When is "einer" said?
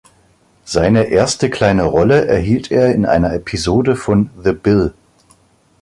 3.05-3.35